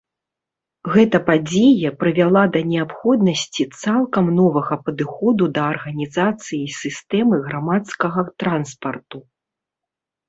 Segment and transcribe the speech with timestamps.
[0.93, 9.17] Гэта падзея прывяла да неабходнасці цалкам новага падыходу да арганізацыі сістэмы грамадскага транспарту.